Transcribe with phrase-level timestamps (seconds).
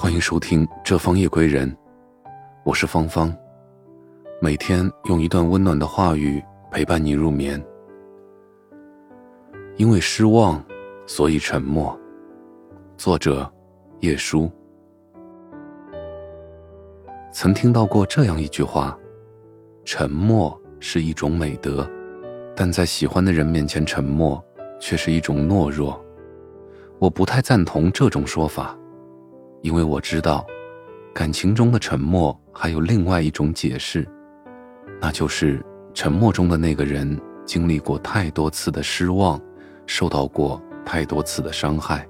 [0.00, 1.68] 欢迎收听《这方夜归人》，
[2.64, 3.36] 我是芳芳。
[4.40, 6.40] 每天用一段温暖的话语
[6.70, 7.60] 陪伴你入眠。
[9.76, 10.64] 因为失望，
[11.04, 11.98] 所以沉默。
[12.96, 13.52] 作者：
[13.98, 14.48] 叶舒。
[17.32, 18.96] 曾听到过这样一句话：
[19.84, 21.84] 沉默是一种美德，
[22.54, 24.40] 但在喜欢的人面前沉默，
[24.78, 26.00] 却是一种懦弱。
[27.00, 28.78] 我不太赞同这种说法，
[29.62, 30.46] 因为我知道，
[31.14, 34.06] 感情中的沉默还有另外一种解释，
[35.00, 39.40] 那就是沉默中的那个人经历过太多次的失望，
[39.86, 42.06] 受到过太多次的伤害。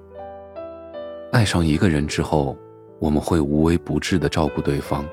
[1.33, 2.57] 爱上一个人之后，
[2.99, 5.05] 我们会无微不至的照顾对方，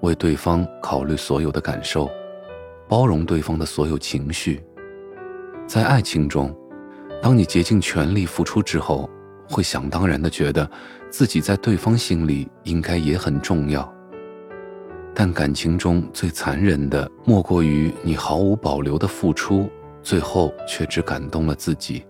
[0.00, 2.10] 为对方考虑所有的感受，
[2.88, 4.62] 包容对方的所有情绪。
[5.66, 6.54] 在爱情中。
[7.22, 9.06] 当你竭尽全力付出之后，
[9.50, 10.70] 会想当然的觉得
[11.10, 13.92] 自己在对方心里应该也很重要。
[15.12, 19.68] 但感情中最残忍的，莫过于你毫无保留的付出，
[20.02, 22.04] 最后却只感动了自己。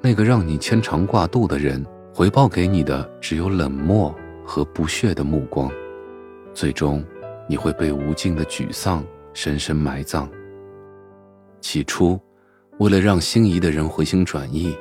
[0.00, 4.12] 那个让你牵肠挂肚的人，回报给你的只有冷漠
[4.44, 5.70] 和不屑的目光。
[6.54, 7.04] 最终，
[7.46, 10.28] 你会被无尽的沮丧深深埋葬。
[11.60, 12.18] 起初。
[12.78, 14.76] 为了让心仪的人回心转意，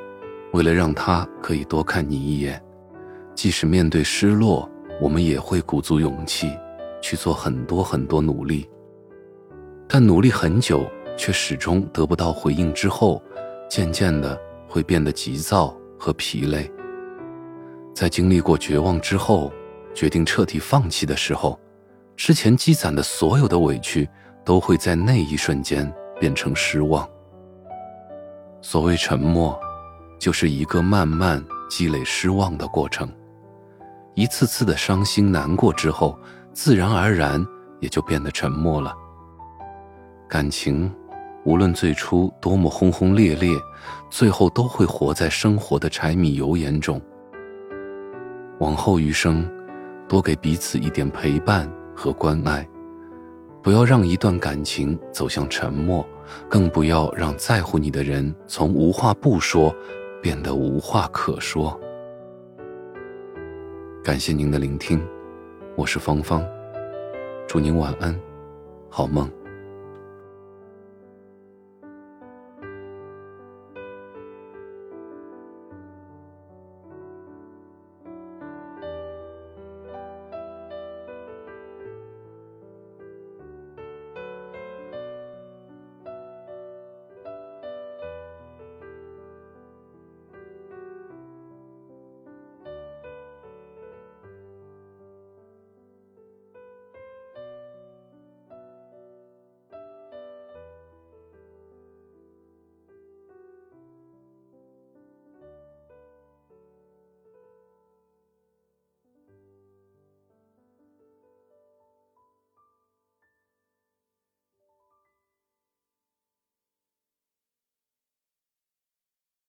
[0.55, 2.63] 为了让他可以多看你一眼，
[3.35, 4.69] 即使面对失落，
[5.01, 6.49] 我们也会鼓足勇气
[7.01, 8.65] 去做很多很多努力。
[9.85, 13.21] 但努力很久却始终得不到回应之后，
[13.69, 16.71] 渐渐的会变得急躁和疲累。
[17.93, 19.51] 在经历过绝望之后，
[19.93, 21.59] 决定彻底放弃的时候，
[22.15, 24.07] 之前积攒的所有的委屈
[24.45, 27.05] 都会在那一瞬间变成失望。
[28.61, 29.59] 所谓沉默，
[30.19, 33.09] 就是一个慢慢积累失望的过程。
[34.13, 36.17] 一次次的伤心难过之后，
[36.53, 37.45] 自然而然
[37.81, 38.93] 也就变得沉默了。
[40.27, 40.91] 感情，
[41.43, 43.55] 无论最初多么轰轰烈烈，
[44.09, 46.99] 最后都会活在生活的柴米油盐中。
[48.59, 49.45] 往后余生，
[50.07, 52.67] 多给彼此一点陪伴和关爱。
[53.61, 56.07] 不要让一段感情走向沉默，
[56.47, 59.75] 更不要让在乎你的人从无话不说
[60.21, 61.79] 变得无话可说。
[64.03, 65.01] 感谢您的聆听，
[65.75, 66.45] 我是芳芳，
[67.47, 68.19] 祝您晚安，
[68.89, 69.29] 好梦。